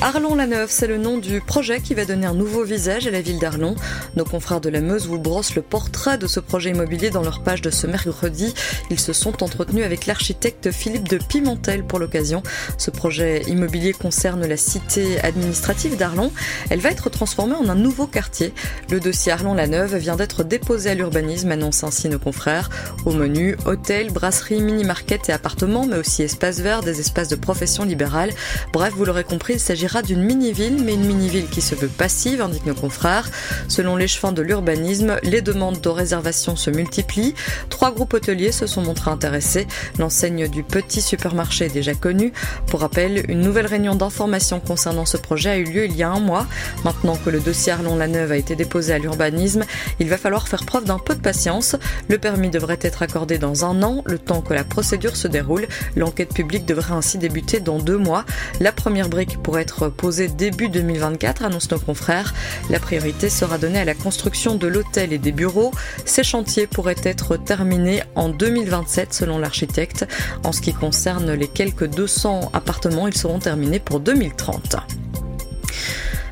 [0.00, 3.38] Arlon-la-Neuve, c'est le nom du projet qui va donner un nouveau visage à la ville
[3.38, 3.74] d'Arlon.
[4.16, 7.42] Nos confrères de la Meuse vous brossent le portrait de ce projet immobilier dans leur
[7.42, 8.54] page de ce mercredi.
[8.90, 12.42] Ils se sont entretenus avec l'architecte Philippe de Pimentel pour l'occasion.
[12.78, 16.32] Ce projet immobilier concerne la cité administrative d'Arlon.
[16.70, 18.54] Elle va être transformée en un nouveau quartier.
[18.90, 22.70] Le dossier Arlon-la-Neuve vient d'être déposé à l'urbanisme, annonce ainsi nos confrères.
[23.04, 27.84] Au menu, hôtel, brasserie, mini-market et appartements, mais aussi espaces verts, des espaces de profession
[27.84, 28.30] libérale.
[28.72, 32.42] Bref, vous l'aurez compris, il s'agit d'une mini-ville, mais une mini-ville qui se veut passive,
[32.42, 33.30] indiquent nos confrères.
[33.68, 37.34] Selon les l'échevin de l'urbanisme, les demandes de réservation se multiplient.
[37.68, 39.66] Trois groupes hôteliers se sont montrés intéressés.
[39.98, 42.32] L'enseigne du petit supermarché est déjà connue.
[42.68, 46.08] Pour rappel, une nouvelle réunion d'information concernant ce projet a eu lieu il y a
[46.08, 46.46] un mois.
[46.84, 49.64] Maintenant que le dossier Arlon-la-Neuve a été déposé à l'urbanisme,
[50.00, 51.76] il va falloir faire preuve d'un peu de patience.
[52.08, 55.68] Le permis devrait être accordé dans un an, le temps que la procédure se déroule.
[55.96, 58.17] L'enquête publique devrait ainsi débuter dans deux mois.
[58.60, 62.34] La première brique pourrait être posé début 2024, annonce nos confrères.
[62.70, 65.72] La priorité sera donnée à la construction de l'hôtel et des bureaux.
[66.04, 70.06] Ces chantiers pourraient être terminés en 2027 selon l'architecte.
[70.44, 74.76] En ce qui concerne les quelques 200 appartements, ils seront terminés pour 2030.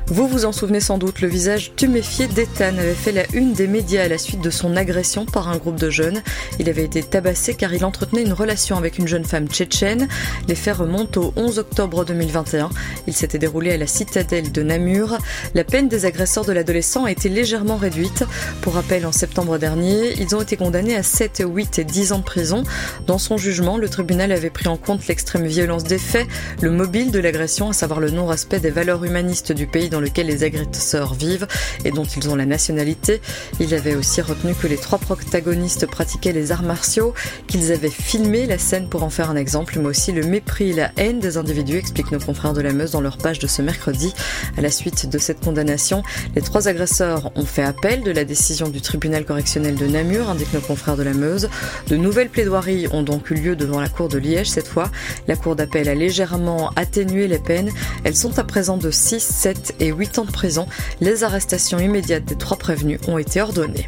[0.09, 3.67] Vous vous en souvenez sans doute, le visage tuméfié d'Ethan avait fait la une des
[3.67, 6.23] médias à la suite de son agression par un groupe de jeunes.
[6.59, 10.07] Il avait été tabassé car il entretenait une relation avec une jeune femme tchétchène.
[10.47, 12.69] Les faits remontent au 11 octobre 2021.
[13.05, 15.17] Il s'était déroulé à la citadelle de Namur.
[15.53, 18.23] La peine des agresseurs de l'adolescent a été légèrement réduite.
[18.61, 22.19] Pour rappel, en septembre dernier, ils ont été condamnés à 7, 8 et 10 ans
[22.19, 22.63] de prison.
[23.07, 26.27] Dans son jugement, le tribunal avait pris en compte l'extrême violence des faits,
[26.61, 30.43] le mobile de l'agression, à savoir le non-respect des valeurs humanistes du pays lequel les
[30.43, 31.47] agresseurs vivent
[31.85, 33.21] et dont ils ont la nationalité.
[33.59, 37.13] Il avait aussi retenu que les trois protagonistes pratiquaient les arts martiaux,
[37.47, 40.73] qu'ils avaient filmé la scène pour en faire un exemple, mais aussi le mépris et
[40.73, 43.61] la haine des individus, expliquent nos confrères de la Meuse dans leur page de ce
[43.61, 44.13] mercredi.
[44.57, 46.03] À la suite de cette condamnation,
[46.35, 50.53] les trois agresseurs ont fait appel de la décision du tribunal correctionnel de Namur, indiquent
[50.53, 51.49] nos confrères de la Meuse.
[51.87, 54.89] De nouvelles plaidoiries ont donc eu lieu devant la cour de Liège cette fois.
[55.27, 57.71] La cour d'appel a légèrement atténué les peines.
[58.03, 60.67] Elles sont à présent de 6, 7 et 8 ans de prison.
[61.01, 63.87] Les arrestations immédiates des trois prévenus ont été ordonnées.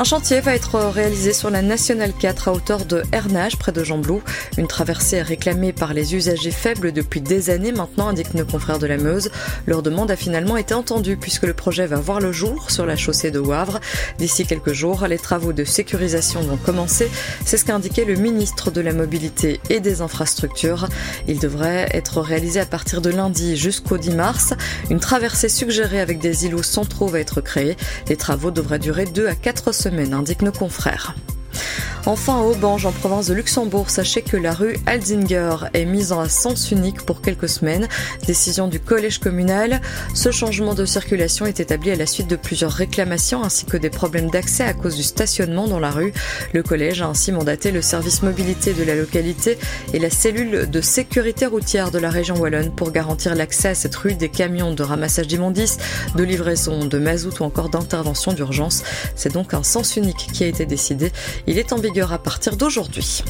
[0.00, 3.82] Un chantier va être réalisé sur la Nationale 4 à hauteur de Hernage, près de
[3.82, 4.22] Jamblou.
[4.56, 8.86] Une traversée réclamée par les usagers faibles depuis des années maintenant, indiquent nos confrères de
[8.86, 9.28] la Meuse.
[9.66, 12.94] Leur demande a finalement été entendue puisque le projet va voir le jour sur la
[12.94, 13.80] chaussée de Wavre.
[14.18, 17.10] D'ici quelques jours, les travaux de sécurisation vont commencer.
[17.44, 20.88] C'est ce qu'a indiqué le ministre de la Mobilité et des Infrastructures.
[21.26, 24.54] Il devrait être réalisé à partir de lundi jusqu'au 10 mars.
[24.90, 27.76] Une traversée suggérée avec des îlots centraux va être créée.
[28.08, 31.14] Les travaux devraient durer deux à quatre semaines semaine, indiquent nos confrères.
[32.08, 36.26] Enfin, à Aubange, en province de Luxembourg, sachez que la rue Alzinger est mise en
[36.26, 37.86] sens unique pour quelques semaines.
[38.26, 39.82] Décision du collège communal.
[40.14, 43.90] Ce changement de circulation est établi à la suite de plusieurs réclamations ainsi que des
[43.90, 46.14] problèmes d'accès à cause du stationnement dans la rue.
[46.54, 49.58] Le collège a ainsi mandaté le service mobilité de la localité
[49.92, 53.96] et la cellule de sécurité routière de la région wallonne pour garantir l'accès à cette
[53.96, 55.76] rue des camions de ramassage d'immondices,
[56.16, 58.82] de livraison de mazout ou encore d'intervention d'urgence.
[59.14, 61.12] C'est donc un sens unique qui a été décidé.
[61.46, 63.22] Il est en à partir d'aujourd'hui.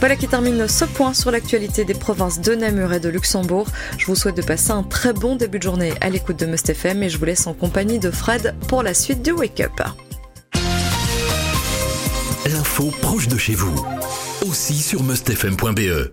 [0.00, 3.68] Voilà qui termine ce point sur l'actualité des provinces de Namur et de Luxembourg.
[3.96, 6.68] Je vous souhaite de passer un très bon début de journée à l'écoute de Must
[6.68, 9.80] FM et je vous laisse en compagnie de Fred pour la suite du Wake Up.
[12.46, 13.74] L'info proche de chez vous,
[14.46, 16.06] aussi sur mustfm.be.